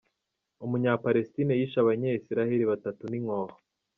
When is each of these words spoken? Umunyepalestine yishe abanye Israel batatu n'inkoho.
Umunyepalestine 0.65 1.53
yishe 1.59 1.77
abanye 1.83 2.09
Israel 2.19 2.61
batatu 2.71 3.01
n'inkoho. 3.07 3.49